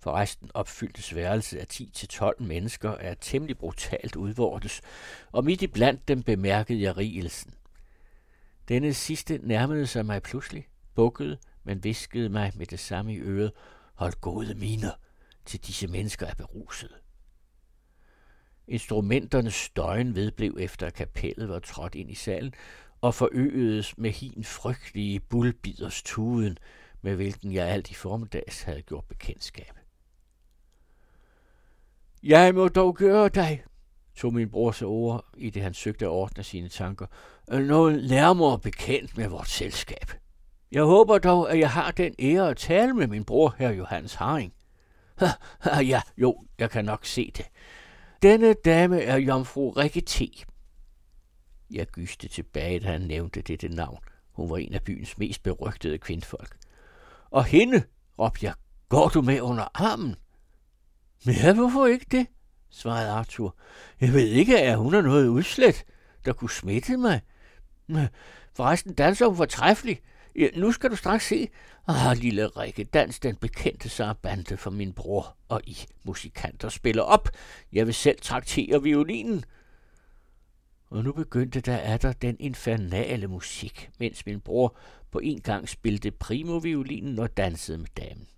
Forresten 0.00 0.50
opfyldtes 0.54 1.14
værelset 1.14 1.58
af 1.58 1.66
10-12 1.72 2.42
mennesker 2.42 2.90
er 2.90 3.14
temmelig 3.14 3.58
brutalt 3.58 4.16
udvortes, 4.16 4.80
og 5.32 5.44
midt 5.44 5.62
i 5.62 5.66
blandt 5.66 6.08
dem 6.08 6.22
bemærkede 6.22 6.82
jeg 6.82 6.96
rigelsen. 6.96 7.54
Denne 8.68 8.94
sidste 8.94 9.38
nærmede 9.42 9.86
sig 9.86 10.06
mig 10.06 10.22
pludselig, 10.22 10.68
bukkede, 10.94 11.38
men 11.64 11.84
viskede 11.84 12.28
mig 12.28 12.52
med 12.56 12.66
det 12.66 12.80
samme 12.80 13.14
i 13.14 13.18
øret, 13.18 13.52
hold 13.98 14.20
gode 14.20 14.54
miner, 14.54 14.90
til 15.44 15.60
disse 15.60 15.86
mennesker 15.86 16.26
er 16.26 16.34
beruset. 16.34 16.90
Instrumenternes 18.68 19.54
støjen 19.54 20.14
vedblev 20.14 20.56
efter 20.60 20.86
at 20.86 20.94
kapellet 20.94 21.48
var 21.48 21.58
trådt 21.58 21.94
ind 21.94 22.10
i 22.10 22.14
salen, 22.14 22.54
og 23.00 23.14
forøgedes 23.14 23.98
med 23.98 24.10
hin 24.10 24.44
frygtelige 24.44 25.20
bulbiders 25.20 26.02
tuden, 26.02 26.58
med 27.02 27.14
hvilken 27.14 27.52
jeg 27.52 27.66
alt 27.66 27.90
i 27.90 27.94
formiddags 27.94 28.62
havde 28.62 28.82
gjort 28.82 29.04
bekendtskab. 29.04 29.78
Jeg 32.22 32.54
må 32.54 32.68
dog 32.68 32.96
gøre 32.96 33.28
dig, 33.28 33.64
tog 34.16 34.34
min 34.34 34.50
bror 34.50 34.74
ord, 34.84 35.24
i 35.36 35.50
det 35.50 35.62
han 35.62 35.74
søgte 35.74 36.04
at 36.04 36.10
ordne 36.10 36.42
sine 36.42 36.68
tanker, 36.68 37.06
noget 37.48 38.08
nærmere 38.10 38.58
bekendt 38.58 39.16
med 39.16 39.28
vort 39.28 39.48
selskab. 39.48 40.10
Jeg 40.72 40.82
håber 40.82 41.18
dog, 41.18 41.52
at 41.52 41.58
jeg 41.58 41.70
har 41.70 41.90
den 41.90 42.14
ære 42.18 42.50
at 42.50 42.56
tale 42.56 42.94
med 42.94 43.06
min 43.06 43.24
bror, 43.24 43.54
herr 43.58 43.70
Johannes 43.70 44.14
Haring. 44.14 44.52
ja, 45.92 46.02
jo, 46.16 46.44
jeg 46.58 46.70
kan 46.70 46.84
nok 46.84 47.06
se 47.06 47.32
det. 47.36 47.46
Denne 48.22 48.52
dame 48.52 49.02
er 49.02 49.16
jomfru 49.16 49.70
Rikke 49.70 50.00
T. 50.00 50.22
Jeg 51.70 51.86
gyste 51.86 52.28
tilbage, 52.28 52.80
da 52.80 52.92
han 52.92 53.00
nævnte 53.00 53.42
dette 53.42 53.68
navn. 53.68 53.98
Hun 54.32 54.50
var 54.50 54.56
en 54.56 54.74
af 54.74 54.82
byens 54.82 55.18
mest 55.18 55.42
berygtede 55.42 55.98
kvindfolk. 55.98 56.56
Og 57.30 57.44
hende, 57.44 57.82
råbte 58.18 58.46
jeg, 58.46 58.54
går 58.88 59.08
du 59.08 59.22
med 59.22 59.40
under 59.40 59.68
armen? 59.74 60.14
Ja, 61.26 61.54
hvorfor 61.54 61.86
ikke 61.86 62.06
det? 62.10 62.26
svarede 62.70 63.10
Arthur. 63.10 63.56
Jeg 64.00 64.12
ved 64.12 64.26
ikke, 64.26 64.62
at 64.62 64.78
hun 64.78 64.94
har 64.94 65.02
noget 65.02 65.28
udslet, 65.28 65.84
der 66.24 66.32
kunne 66.32 66.50
smitte 66.50 66.96
mig. 66.96 67.20
Forresten 68.54 68.94
danser 68.94 69.26
hun 69.26 69.36
fortræffeligt. 69.36 70.02
Ja, 70.38 70.48
nu 70.56 70.72
skal 70.72 70.90
du 70.90 70.96
straks 70.96 71.28
se. 71.28 71.48
Ah, 71.86 72.16
lille 72.16 72.46
Rikke, 72.46 72.84
dans 72.84 73.20
den 73.20 73.36
bekendte 73.36 73.88
sarabande 73.88 74.56
for 74.56 74.70
min 74.70 74.92
bror, 74.92 75.36
og 75.48 75.60
I 75.64 75.78
musikanter 76.04 76.68
spiller 76.68 77.02
op. 77.02 77.28
Jeg 77.72 77.86
vil 77.86 77.94
selv 77.94 78.18
traktere 78.20 78.82
violinen. 78.82 79.44
Og 80.90 81.04
nu 81.04 81.12
begyndte 81.12 81.60
der 81.60 81.76
at 81.76 82.02
der 82.02 82.12
den 82.12 82.36
infernale 82.40 83.26
musik, 83.26 83.90
mens 83.98 84.26
min 84.26 84.40
bror 84.40 84.76
på 85.10 85.18
en 85.18 85.40
gang 85.40 85.68
spillede 85.68 86.10
primoviolinen 86.10 87.18
og 87.18 87.36
dansede 87.36 87.78
med 87.78 87.88
damen. 87.96 88.28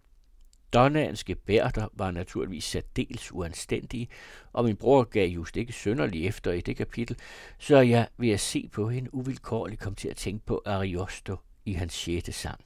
Donnaens 0.72 1.24
gebærter 1.24 1.88
var 1.92 2.10
naturligvis 2.10 2.64
særdeles 2.64 3.32
uanstændige, 3.32 4.08
og 4.52 4.64
min 4.64 4.76
bror 4.76 5.04
gav 5.04 5.28
just 5.28 5.56
ikke 5.56 5.72
sønderlig 5.72 6.26
efter 6.26 6.52
i 6.52 6.60
det 6.60 6.76
kapitel, 6.76 7.16
så 7.58 7.80
jeg 7.80 8.08
ved 8.18 8.30
at 8.30 8.40
se 8.40 8.68
på 8.72 8.88
hende 8.88 9.14
uvilkårligt 9.14 9.80
kom 9.80 9.94
til 9.94 10.08
at 10.08 10.16
tænke 10.16 10.46
på 10.46 10.62
Ariosto 10.66 11.36
i 11.70 11.76
hans 11.78 11.94
sjette 11.94 12.32
sang. 12.32 12.62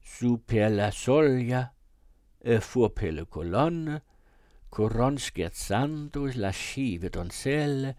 Super 0.00 0.70
la 0.70 0.90
solia, 0.90 1.62
e 2.38 2.60
fur 2.60 2.90
per 2.92 3.12
le 3.12 3.24
colonne, 3.26 4.02
coron 4.68 5.16
scherzando 5.16 6.28
la 6.34 6.50
scive 6.50 7.08
donzelle, 7.08 7.96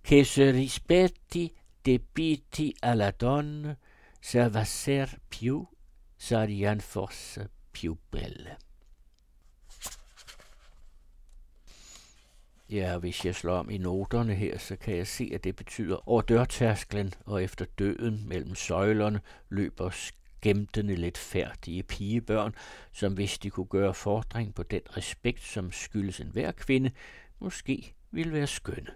che 0.00 0.24
se 0.24 0.50
rispetti 0.50 1.54
debiti 1.80 2.74
alla 2.80 3.12
donne, 3.16 3.78
servasser 4.18 5.20
più, 5.28 5.66
sarian 6.16 6.80
forse 6.80 7.50
più 7.70 7.96
belle. 8.08 8.71
Ja, 12.72 12.98
hvis 12.98 13.24
jeg 13.24 13.34
slår 13.34 13.56
om 13.56 13.70
i 13.70 13.78
noterne 13.78 14.34
her, 14.34 14.58
så 14.58 14.76
kan 14.76 14.96
jeg 14.96 15.06
se, 15.06 15.30
at 15.34 15.44
det 15.44 15.56
betyder 15.56 16.08
over 16.08 16.22
dørtærsklen 16.22 17.14
og 17.24 17.44
efter 17.44 17.64
døden 17.78 18.28
mellem 18.28 18.54
søjlerne 18.54 19.20
løber 19.48 19.90
skæmtende 19.90 20.94
lidt 20.94 21.18
færdige 21.18 21.82
pigebørn, 21.82 22.54
som 22.92 23.14
hvis 23.14 23.38
de 23.38 23.50
kunne 23.50 23.66
gøre 23.66 23.94
fordring 23.94 24.54
på 24.54 24.62
den 24.62 24.80
respekt, 24.96 25.42
som 25.42 25.72
skyldes 25.72 26.20
enhver 26.20 26.52
kvinde, 26.52 26.90
måske 27.38 27.94
ville 28.10 28.32
være 28.32 28.46
skønne. 28.46 28.90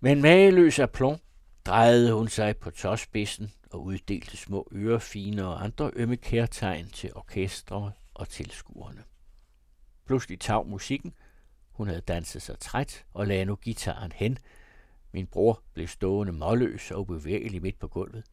Men 0.00 0.22
mageløs 0.22 0.78
aplomb 0.78 1.20
drejede 1.66 2.12
hun 2.12 2.28
sig 2.28 2.56
på 2.56 2.70
tåspidsen 2.70 3.52
og 3.70 3.84
uddelte 3.84 4.36
små 4.36 4.68
ørefine 4.72 5.46
og 5.46 5.64
andre 5.64 5.90
ømme 5.96 6.16
kærtegn 6.16 6.88
til 6.88 7.10
orkestre 7.14 7.92
og 8.14 8.28
tilskuerne. 8.28 9.04
Pludselig 10.06 10.40
tav 10.40 10.66
musikken. 10.66 11.14
Hun 11.72 11.88
havde 11.88 12.00
danset 12.00 12.42
sig 12.42 12.58
træt 12.58 13.04
og 13.14 13.26
lagde 13.26 13.44
nu 13.44 13.54
gitaren 13.56 14.12
hen. 14.12 14.38
Min 15.12 15.26
bror 15.26 15.62
blev 15.74 15.88
stående 15.88 16.32
målløs 16.32 16.90
og 16.90 17.00
ubevægelig 17.00 17.62
midt 17.62 17.78
på 17.78 17.88
gulvet. 17.88 18.24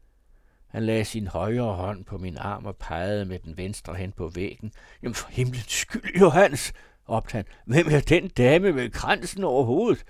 Han 0.68 0.84
lagde 0.86 1.06
sin 1.06 1.27
højre 1.27 1.75
hånd 1.75 2.06
på 2.06 2.18
min 2.18 2.38
arm 2.38 2.65
og 2.65 2.77
pegede 2.77 3.25
med 3.25 3.39
den 3.39 3.58
venstre 3.58 3.96
hen 3.96 4.12
på 4.12 4.27
væggen. 4.27 4.74
Jamen 5.03 5.15
for 5.15 5.30
himlens 5.30 5.72
skyld, 5.72 6.20
Johannes, 6.20 6.74
råbte 7.10 7.32
han. 7.32 7.46
Hvem 7.65 7.88
er 7.88 8.00
den 8.00 8.30
dame 8.30 8.72
med 8.72 8.89
kransen 8.89 9.44
over 9.44 9.63
hovedet? 9.63 10.03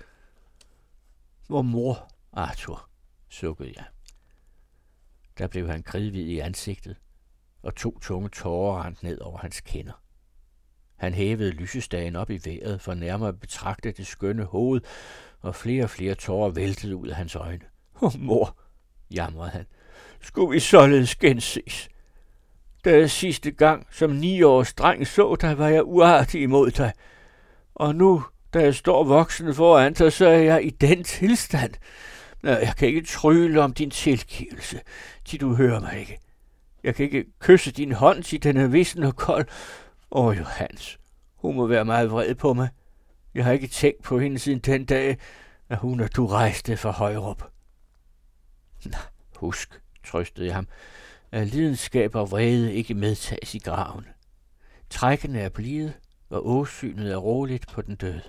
Hvor 1.46 1.62
mor, 1.62 2.08
Arthur, 2.32 2.88
sukkede 3.28 3.72
jeg. 3.76 3.84
Der 5.38 5.46
blev 5.46 5.68
han 5.68 5.82
kridhvid 5.82 6.26
i 6.26 6.38
ansigtet, 6.38 6.96
og 7.62 7.74
to 7.74 7.98
tunge 7.98 8.28
tårer 8.28 8.84
rent 8.84 9.02
ned 9.02 9.20
over 9.20 9.38
hans 9.38 9.60
kinder. 9.60 10.03
Han 10.96 11.14
hævede 11.14 11.50
lysestagen 11.50 12.16
op 12.16 12.30
i 12.30 12.40
vejret 12.44 12.80
for 12.80 12.94
nærmere 12.94 13.28
at 13.28 13.40
betragte 13.40 13.92
det 13.92 14.06
skønne 14.06 14.44
hoved, 14.44 14.80
og 15.40 15.54
flere 15.54 15.84
og 15.84 15.90
flere 15.90 16.14
tårer 16.14 16.50
væltede 16.50 16.96
ud 16.96 17.08
af 17.08 17.16
hans 17.16 17.34
øjne. 17.36 17.64
Åh, 18.02 18.14
oh, 18.14 18.20
mor, 18.20 18.56
jamrede 19.10 19.50
han, 19.50 19.66
skulle 20.20 20.50
vi 20.50 20.60
således 20.60 21.14
genses? 21.14 21.88
Da 22.84 22.98
jeg 22.98 23.10
sidste 23.10 23.50
gang 23.50 23.86
som 23.90 24.10
ni 24.10 24.42
års 24.42 24.74
dreng 24.74 25.06
så 25.06 25.36
dig, 25.40 25.58
var 25.58 25.68
jeg 25.68 25.84
uartig 25.84 26.42
imod 26.42 26.70
dig. 26.70 26.92
Og 27.74 27.94
nu, 27.94 28.24
da 28.54 28.60
jeg 28.60 28.74
står 28.74 29.04
voksen 29.04 29.54
foran 29.54 29.92
dig, 29.92 30.12
så 30.12 30.26
er 30.26 30.38
jeg 30.38 30.64
i 30.64 30.70
den 30.70 31.04
tilstand. 31.04 31.74
Jeg 32.42 32.74
kan 32.78 32.88
ikke 32.88 33.06
trylle 33.06 33.62
om 33.62 33.72
din 33.72 33.90
tilgivelse, 33.90 34.80
til 35.24 35.40
du 35.40 35.54
hører 35.54 35.80
mig 35.80 36.00
ikke. 36.00 36.18
Jeg 36.84 36.94
kan 36.94 37.04
ikke 37.04 37.24
kysse 37.40 37.72
din 37.72 37.92
hånd, 37.92 38.22
til 38.22 38.42
den 38.42 38.56
er 38.56 38.66
vissen 38.66 39.02
og 39.02 39.16
kold, 39.16 39.46
Åh, 40.16 40.38
Johans, 40.38 40.98
hun 41.34 41.56
må 41.56 41.66
være 41.66 41.84
meget 41.84 42.10
vred 42.10 42.34
på 42.34 42.54
mig. 42.54 42.68
Jeg 43.34 43.44
har 43.44 43.52
ikke 43.52 43.66
tænkt 43.66 44.02
på 44.02 44.18
hende 44.18 44.38
siden 44.38 44.58
den 44.58 44.84
dag, 44.84 45.18
at 45.68 45.78
hun 45.78 46.00
og 46.00 46.16
du 46.16 46.26
rejste 46.26 46.76
fra 46.76 46.90
Højrup. 46.90 47.50
Nå, 48.84 48.98
husk, 49.36 49.82
trøstede 50.06 50.46
jeg 50.46 50.54
ham, 50.54 50.68
at 51.32 51.46
lidenskab 51.46 52.14
og 52.14 52.30
vrede 52.30 52.74
ikke 52.74 52.94
medtages 52.94 53.54
i 53.54 53.58
graven. 53.58 54.06
Trækkene 54.90 55.40
er 55.40 55.48
blide, 55.48 55.92
og 56.30 56.48
åsynet 56.48 57.12
er 57.12 57.16
roligt 57.16 57.68
på 57.68 57.82
den 57.82 57.96
døde. 57.96 58.22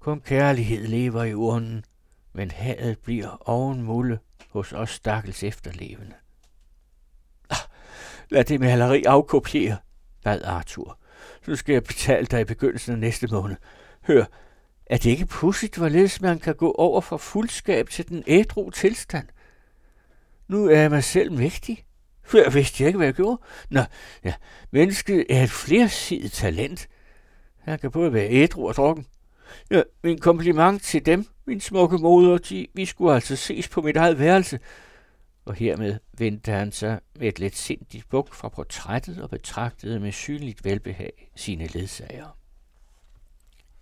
Kun 0.00 0.20
kærlighed 0.20 0.86
lever 0.86 1.24
i 1.24 1.34
urnen, 1.34 1.84
men 2.32 2.50
hadet 2.50 2.98
bliver 2.98 3.48
ovenmulde 3.48 4.18
hos 4.50 4.72
os 4.72 4.90
stakkels 4.90 5.42
efterlevende. 5.42 6.14
Ah, 7.50 7.56
lad 8.30 8.44
det 8.44 8.60
maleri 8.60 9.04
afkopiere, 9.04 9.76
bad 10.24 10.42
Arthur. 10.42 10.98
Så 11.44 11.56
skal 11.56 11.72
jeg 11.72 11.84
betale 11.84 12.26
dig 12.26 12.40
i 12.40 12.44
begyndelsen 12.44 12.92
af 12.92 12.98
næste 12.98 13.26
måned. 13.26 13.56
Hør, 14.06 14.24
er 14.86 14.96
det 14.96 15.10
ikke 15.10 15.26
pudsigt, 15.26 15.76
hvorledes 15.76 16.20
man 16.20 16.38
kan 16.38 16.54
gå 16.54 16.72
over 16.72 17.00
fra 17.00 17.16
fuldskab 17.16 17.88
til 17.88 18.08
den 18.08 18.24
ædru 18.26 18.70
tilstand? 18.70 19.26
Nu 20.48 20.66
er 20.66 20.78
jeg 20.78 20.90
mig 20.90 21.04
selv 21.04 21.32
mægtig. 21.32 21.84
Før 22.24 22.50
vidste 22.50 22.82
jeg 22.82 22.86
ikke, 22.86 22.96
hvad 22.96 23.06
jeg 23.06 23.14
gjorde. 23.14 23.42
Nå, 23.70 23.80
ja, 24.24 24.34
mennesket 24.70 25.26
er 25.30 25.42
et 25.42 25.50
flersidigt 25.50 26.32
talent. 26.32 26.88
Jeg 27.66 27.80
kan 27.80 27.90
både 27.90 28.12
være 28.12 28.30
ædru 28.30 28.68
og 28.68 28.74
drukken. 28.74 29.06
Ja, 29.70 29.82
min 30.04 30.18
kompliment 30.18 30.82
til 30.82 31.06
dem, 31.06 31.26
min 31.46 31.60
smukke 31.60 31.98
moder, 31.98 32.38
de, 32.38 32.66
vi 32.74 32.84
skulle 32.84 33.14
altså 33.14 33.36
ses 33.36 33.68
på 33.68 33.82
mit 33.82 33.96
eget 33.96 34.18
værelse. 34.18 34.58
Og 35.44 35.54
hermed 35.54 35.98
vendte 36.18 36.52
han 36.52 36.72
sig 36.72 37.00
med 37.16 37.28
et 37.28 37.38
lidt 37.38 37.56
sindigt 37.56 38.08
buk 38.08 38.34
fra 38.34 38.48
portrættet 38.48 39.22
og 39.22 39.30
betragtede 39.30 40.00
med 40.00 40.12
synligt 40.12 40.64
velbehag 40.64 41.30
sine 41.36 41.66
ledsager. 41.66 42.38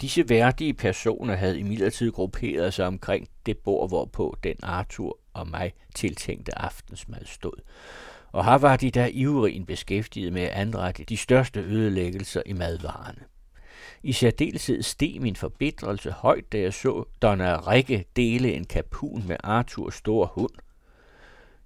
Disse 0.00 0.28
værdige 0.28 0.74
personer 0.74 1.34
havde 1.34 1.58
imidlertid 1.58 2.12
grupperet 2.12 2.74
sig 2.74 2.86
omkring 2.86 3.28
det 3.46 3.58
bord, 3.58 3.90
hvorpå 3.90 4.36
den 4.44 4.56
Arthur 4.62 5.18
og 5.32 5.48
mig 5.48 5.72
tiltænkte 5.94 6.58
aftensmad 6.58 7.24
stod. 7.24 7.62
Og 8.32 8.44
her 8.44 8.58
var 8.58 8.76
de 8.76 8.90
der 8.90 9.08
ivrigen 9.12 9.66
beskæftiget 9.66 10.32
med 10.32 10.42
at 10.42 10.48
anrette 10.48 11.04
de 11.04 11.16
største 11.16 11.60
ødelæggelser 11.60 12.42
i 12.46 12.52
madvarerne. 12.52 13.24
I 14.02 14.12
særdeleshed 14.12 14.82
steg 14.82 15.20
min 15.20 15.36
forbitrelse 15.36 16.10
højt, 16.10 16.52
da 16.52 16.58
jeg 16.58 16.74
så 16.74 17.04
Donna 17.22 17.70
Rikke 17.70 18.04
dele 18.16 18.52
en 18.52 18.64
kapun 18.64 19.24
med 19.26 19.36
Arthurs 19.44 19.94
store 19.94 20.28
hund. 20.32 20.52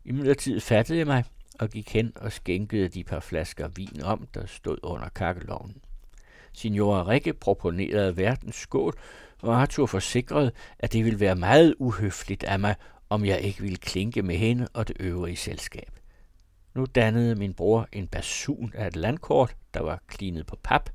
I 0.07 0.13
midlertid 0.13 0.61
fattede 0.61 0.99
jeg 0.99 1.07
mig 1.07 1.25
og 1.59 1.71
gik 1.71 1.93
hen 1.93 2.13
og 2.17 2.33
skænkede 2.33 2.89
de 2.89 3.05
par 3.05 3.21
flasker 3.21 3.69
vin 3.69 4.03
om, 4.03 4.29
der 4.35 4.47
stod 4.47 4.79
under 4.83 5.09
kakkelovnen. 5.09 5.77
Signora 6.53 7.09
Rikke 7.09 7.33
proponerede 7.33 8.17
verdens 8.17 8.57
skål, 8.57 8.95
og 9.43 9.61
Arthur 9.61 9.87
forsikrede, 9.87 10.53
at 10.79 10.93
det 10.93 11.05
ville 11.05 11.21
være 11.21 11.35
meget 11.35 11.75
uhøfligt 11.79 12.45
af 12.45 12.59
mig, 12.59 12.75
om 13.11 13.25
jeg 13.25 13.41
ikke 13.41 13.61
ville 13.61 13.77
klinke 13.77 14.23
med 14.23 14.37
hende 14.37 14.69
og 14.73 14.89
det 14.89 14.97
øvrige 15.01 15.37
selskab. 15.37 15.91
Nu 16.75 16.87
dannede 16.95 17.35
min 17.35 17.55
bror 17.55 17.89
en 17.93 18.09
basun 18.09 18.73
af 18.75 18.87
et 18.87 18.97
landkort, 18.97 19.57
der 19.75 19.81
var 19.81 20.03
klinet 20.07 20.47
på 20.47 20.59
pap. 20.63 20.91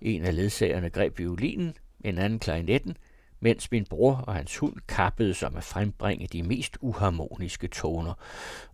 En 0.00 0.24
af 0.24 0.36
ledsagerne 0.36 0.90
greb 0.90 1.18
violinen, 1.18 1.74
en 2.04 2.18
anden 2.18 2.38
klarinetten, 2.38 2.96
mens 3.42 3.70
min 3.70 3.84
bror 3.84 4.14
og 4.16 4.34
hans 4.34 4.56
hund 4.56 4.76
kappede 4.88 5.34
som 5.34 5.56
at 5.56 5.64
frembringe 5.64 6.26
de 6.26 6.42
mest 6.42 6.78
uharmoniske 6.80 7.68
toner, 7.68 8.14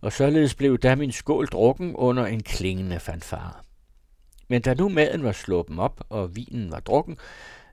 og 0.01 0.13
således 0.13 0.55
blev 0.55 0.77
da 0.77 0.95
min 0.95 1.11
skål 1.11 1.47
drukken 1.47 1.95
under 1.95 2.25
en 2.25 2.43
klingende 2.43 2.99
fanfare. 2.99 3.53
Men 4.47 4.61
da 4.61 4.73
nu 4.73 4.89
maden 4.89 5.23
var 5.23 5.31
sluppen 5.31 5.79
op, 5.79 6.01
og 6.09 6.35
vinen 6.35 6.71
var 6.71 6.79
drukken, 6.79 7.17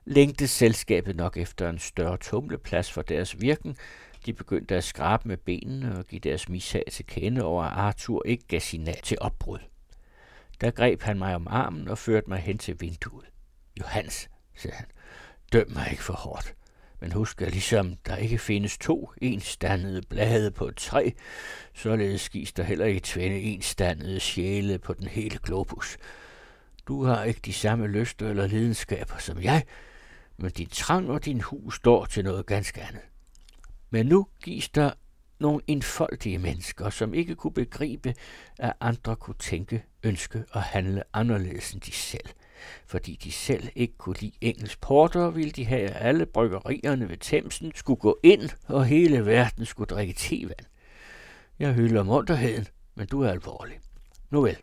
længte 0.05 0.47
selskabet 0.47 1.15
nok 1.15 1.37
efter 1.37 1.69
en 1.69 1.79
større 1.79 2.17
tumleplads 2.17 2.91
for 2.91 3.01
deres 3.01 3.41
virken. 3.41 3.77
De 4.25 4.33
begyndte 4.33 4.75
at 4.75 4.83
skrabe 4.83 5.27
med 5.27 5.37
benene 5.37 5.97
og 5.97 6.05
give 6.05 6.19
deres 6.19 6.49
mishag 6.49 6.83
til 6.91 7.05
kende 7.05 7.43
over, 7.43 7.63
at 7.63 7.77
Arthur 7.77 8.23
ikke 8.25 8.47
gav 8.47 8.59
signal 8.59 9.01
til 9.03 9.17
opbrud. 9.21 9.59
Der 10.61 10.71
greb 10.71 11.01
han 11.01 11.17
mig 11.17 11.35
om 11.35 11.47
armen 11.49 11.87
og 11.87 11.97
førte 11.97 12.29
mig 12.29 12.39
hen 12.39 12.57
til 12.57 12.81
vinduet. 12.81 13.25
Johans, 13.79 14.29
sagde 14.55 14.77
han, 14.77 14.85
døm 15.53 15.69
mig 15.69 15.87
ikke 15.91 16.03
for 16.03 16.13
hårdt. 16.13 16.55
Men 16.99 17.11
husk, 17.11 17.41
at 17.41 17.51
ligesom 17.51 17.95
der 18.05 18.15
ikke 18.15 18.37
findes 18.37 18.77
to 18.77 19.11
enstandede 19.21 20.01
blade 20.09 20.51
på 20.51 20.67
et 20.67 20.75
træ, 20.75 21.09
således 21.73 22.29
gives 22.29 22.53
der 22.53 22.63
heller 22.63 22.85
ikke 22.85 23.01
tvinde 23.03 23.39
enstandede 23.39 24.19
sjæle 24.19 24.79
på 24.79 24.93
den 24.93 25.07
hele 25.07 25.39
globus. 25.43 25.97
Du 26.87 27.03
har 27.03 27.23
ikke 27.23 27.39
de 27.45 27.53
samme 27.53 27.87
lyster 27.87 28.29
eller 28.29 28.47
lidenskaber 28.47 29.17
som 29.17 29.41
jeg, 29.41 29.63
men 30.37 30.51
din 30.51 30.69
trang 30.69 31.09
og 31.09 31.25
din 31.25 31.41
hus 31.41 31.75
står 31.75 32.05
til 32.05 32.23
noget 32.23 32.45
ganske 32.45 32.81
andet. 32.81 33.01
Men 33.89 34.05
nu 34.05 34.27
gives 34.43 34.69
der 34.69 34.91
nogle 35.39 35.61
indfoldige 35.67 36.37
mennesker, 36.37 36.89
som 36.89 37.13
ikke 37.13 37.35
kunne 37.35 37.53
begribe, 37.53 38.13
at 38.59 38.73
andre 38.79 39.15
kunne 39.15 39.35
tænke, 39.39 39.83
ønske 40.03 40.45
og 40.51 40.63
handle 40.63 41.03
anderledes 41.13 41.71
end 41.71 41.81
de 41.81 41.91
selv. 41.91 42.29
Fordi 42.85 43.19
de 43.23 43.31
selv 43.31 43.69
ikke 43.75 43.97
kunne 43.97 44.15
lide 44.19 44.37
engelsk 44.41 44.81
porter, 44.81 45.29
ville 45.29 45.51
de 45.51 45.65
have, 45.65 45.89
at 45.89 46.07
alle 46.07 46.25
bryggerierne 46.25 47.09
ved 47.09 47.17
Thamesen 47.17 47.71
skulle 47.75 47.99
gå 47.99 48.19
ind, 48.23 48.49
og 48.67 48.85
hele 48.85 49.25
verden 49.25 49.65
skulle 49.65 49.87
drikke 49.87 50.13
tevand. 50.13 50.65
Jeg 51.59 51.73
hylder 51.73 52.03
munterheden, 52.03 52.67
men 52.95 53.07
du 53.07 53.21
er 53.21 53.31
alvorlig. 53.31 53.79
Nu 54.31 54.41
vel, 54.41 54.57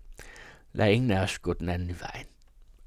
Lad 0.76 0.90
ingen 0.90 1.10
af 1.10 1.22
os 1.22 1.38
gå 1.38 1.52
den 1.52 1.68
anden 1.68 1.90
i 1.90 1.94
vejen. 2.00 2.26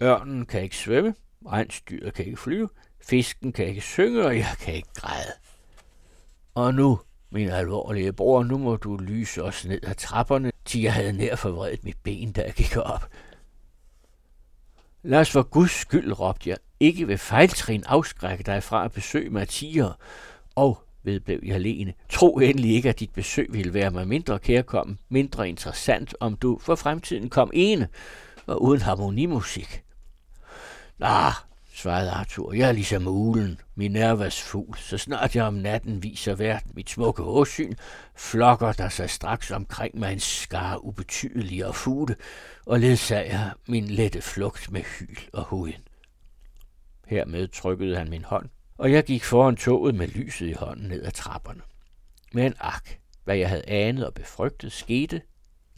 Ørnen 0.02 0.46
kan 0.46 0.62
ikke 0.62 0.78
svømme, 0.78 1.16
rensdyret 1.46 2.14
kan 2.14 2.26
ikke 2.26 2.38
flyve, 2.38 2.70
fisken 3.02 3.52
kan 3.52 3.66
ikke 3.66 3.82
synge, 3.82 4.26
og 4.26 4.38
jeg 4.38 4.56
kan 4.60 4.74
ikke 4.74 4.94
græde. 4.96 5.32
Og 6.56 6.74
nu, 6.74 7.00
min 7.30 7.50
alvorlige 7.50 8.14
bror, 8.14 8.44
nu 8.44 8.58
må 8.58 8.76
du 8.76 8.98
lyse 8.98 9.44
os 9.44 9.66
ned 9.66 9.80
ad 9.84 9.96
trapperne, 9.96 10.52
til 10.66 10.82
jeg 10.82 10.94
havde 10.94 11.14
nær 11.14 11.36
forvredet 11.36 11.84
mit 11.84 11.98
ben, 12.04 12.32
da 12.32 12.42
jeg 12.42 12.54
gik 12.54 12.78
op. 12.78 13.10
Lad 15.08 15.20
os 15.20 15.32
for 15.32 15.44
Guds 15.44 15.72
skyld, 15.72 16.20
råbte 16.20 16.50
jeg, 16.50 16.58
ikke 16.80 17.08
ved 17.08 17.18
fejltrin 17.18 17.84
afskrække 17.86 18.44
dig 18.44 18.64
fra 18.64 18.86
at 18.86 18.92
besøge 18.92 19.30
mig 19.30 19.48
og 20.56 20.84
vedblev 21.04 21.40
jeg 21.44 21.56
alene. 21.56 21.94
Tro 22.10 22.40
endelig 22.40 22.76
ikke, 22.76 22.90
at 22.90 23.00
dit 23.00 23.14
besøg 23.14 23.48
ville 23.50 23.74
være 23.74 23.92
mig 23.92 24.08
mindre 24.08 24.40
kærkommen, 24.40 25.00
mindre 25.10 25.50
interessant, 25.50 26.16
om 26.20 26.36
du 26.36 26.60
for 26.62 26.76
fremtiden 26.76 27.30
kom 27.30 27.52
ene 27.54 27.88
og 28.48 28.64
uden 28.64 28.82
harmonimusik. 28.82 29.84
Nå, 30.98 31.08
svarede 31.78 32.12
Arthur, 32.12 32.54
jeg 32.54 32.68
er 32.68 32.72
ligesom 32.72 33.08
ulen, 33.08 33.62
min 33.76 33.92
nervas 33.92 34.42
fugl. 34.42 34.78
Så 34.78 34.98
snart 34.98 35.36
jeg 35.36 35.44
om 35.44 35.54
natten 35.54 36.04
viser 36.04 36.36
hvert 36.36 36.64
mit 36.76 36.90
smukke 36.90 37.24
åsyn, 37.24 37.74
flokker 38.16 38.72
der 38.72 38.90
sig 38.90 39.10
straks 39.10 39.52
omkring 39.52 40.00
mig 40.00 40.14
en 40.14 40.20
skar 40.20 40.76
og 41.66 41.76
fugle, 41.76 42.16
og 42.66 42.80
ledsager 42.80 43.50
min 43.68 43.86
lette 43.86 44.22
flugt 44.22 44.72
med 44.72 44.82
hyl 44.82 45.18
og 45.34 45.44
huden. 45.44 45.82
Hermed 47.08 47.48
trykkede 47.48 47.98
han 47.98 48.10
min 48.10 48.24
hånd 48.24 48.50
og 48.78 48.92
jeg 48.92 49.04
gik 49.04 49.24
foran 49.24 49.56
toget 49.56 49.96
med 49.96 50.08
lyset 50.08 50.48
i 50.48 50.52
hånden 50.52 50.88
ned 50.88 51.04
ad 51.04 51.12
trapperne. 51.12 51.62
Men 52.34 52.54
ak, 52.60 52.90
hvad 53.24 53.36
jeg 53.36 53.50
havde 53.50 53.70
anet 53.70 54.06
og 54.06 54.14
befrygtet, 54.14 54.72
skete. 54.72 55.22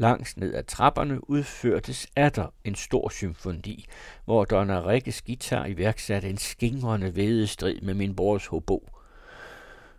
Langs 0.01 0.37
ned 0.37 0.53
ad 0.53 0.63
trapperne 0.63 1.29
udførtes 1.29 2.07
atter 2.15 2.53
en 2.63 2.75
stor 2.75 3.09
symfoni, 3.09 3.85
hvor 4.25 4.45
Donna 4.45 4.87
Rikkes 4.87 5.21
guitar 5.21 5.65
iværksatte 5.65 6.29
en 6.29 6.37
skingrende 6.37 7.15
vedestrid 7.15 7.81
med 7.81 7.93
min 7.93 8.15
brors 8.15 8.45
hobo. 8.45 8.87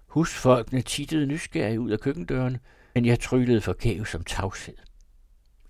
Husfolkene 0.06 0.82
tittede 0.82 1.26
nysgerrige 1.26 1.80
ud 1.80 1.90
af 1.90 2.00
køkkendøren, 2.00 2.58
men 2.94 3.04
jeg 3.04 3.20
tryllede 3.20 3.60
forgæves 3.60 4.08
som 4.08 4.24
tavshed. 4.24 4.76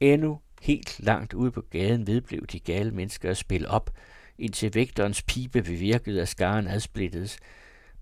Endnu 0.00 0.40
helt 0.62 1.00
langt 1.00 1.34
ude 1.34 1.50
på 1.50 1.60
gaden 1.60 2.06
vedblev 2.06 2.46
de 2.46 2.60
gale 2.60 2.90
mennesker 2.90 3.30
at 3.30 3.36
spille 3.36 3.68
op, 3.68 3.90
indtil 4.38 4.74
vægterens 4.74 5.22
pibe 5.22 5.62
bevirkede, 5.62 6.22
at 6.22 6.28
skaren 6.28 6.68
adsplittedes. 6.68 7.38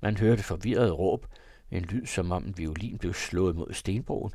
Man 0.00 0.16
hørte 0.16 0.42
forvirret 0.42 0.98
råb, 0.98 1.26
en 1.70 1.82
lyd 1.82 2.06
som 2.06 2.32
om 2.32 2.44
en 2.44 2.58
violin 2.58 2.98
blev 2.98 3.14
slået 3.14 3.56
mod 3.56 3.72
stenbroen. 3.72 4.32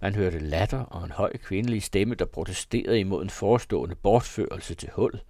Man 0.00 0.14
hørte 0.14 0.38
latter 0.38 0.78
og 0.78 1.04
en 1.04 1.10
høj 1.10 1.36
kvindelig 1.36 1.82
stemme, 1.82 2.14
der 2.14 2.24
protesterede 2.24 3.00
imod 3.00 3.22
en 3.22 3.30
forestående 3.30 3.94
bortførelse 3.94 4.74
til 4.74 4.90
hul. 4.92 5.20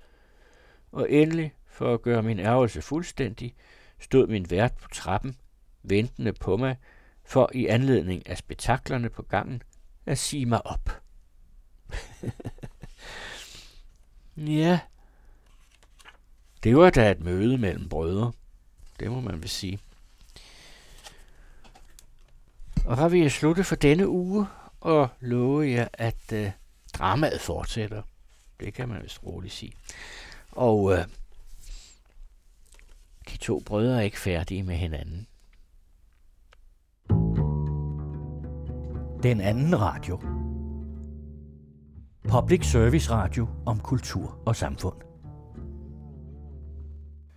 Og 0.92 1.10
endelig, 1.10 1.54
for 1.66 1.94
at 1.94 2.02
gøre 2.02 2.22
min 2.22 2.38
ærgelse 2.38 2.82
fuldstændig, 2.82 3.54
stod 4.00 4.26
min 4.26 4.50
vært 4.50 4.74
på 4.74 4.88
trappen, 4.88 5.36
ventende 5.82 6.32
på 6.32 6.56
mig, 6.56 6.76
for 7.24 7.50
i 7.54 7.66
anledning 7.66 8.28
af 8.28 8.38
spektaklerne 8.38 9.10
på 9.10 9.22
gangen 9.22 9.62
at 10.06 10.18
sige 10.18 10.46
mig 10.46 10.66
op. 10.66 10.90
ja, 14.36 14.80
det 16.62 16.76
var 16.76 16.90
da 16.90 17.10
et 17.10 17.20
møde 17.20 17.58
mellem 17.58 17.88
brødre. 17.88 18.32
Det 19.00 19.10
må 19.10 19.20
man 19.20 19.40
vel 19.40 19.48
sige. 19.48 19.78
Og 22.86 22.98
her 22.98 23.08
vil 23.08 23.20
jeg 23.20 23.32
slutte 23.32 23.64
for 23.64 23.76
denne 23.76 24.08
uge, 24.08 24.46
og 24.80 25.08
love 25.20 25.70
jer, 25.70 25.88
at 25.92 26.32
øh, 26.32 26.50
dramaet 26.94 27.40
fortsætter. 27.40 28.02
Det 28.60 28.74
kan 28.74 28.88
man 28.88 29.02
vist 29.02 29.22
roligt 29.26 29.54
sige. 29.54 29.72
Og 30.52 30.92
øh, 30.92 31.04
de 33.32 33.36
to 33.36 33.62
brødre 33.66 33.96
er 33.96 34.00
ikke 34.00 34.20
færdige 34.20 34.62
med 34.62 34.76
hinanden. 34.76 35.26
Den 39.22 39.40
anden 39.40 39.80
radio. 39.80 40.20
Public 42.28 42.70
Service 42.70 43.10
Radio 43.10 43.48
om 43.66 43.80
kultur 43.80 44.38
og 44.46 44.56
samfund. 44.56 45.05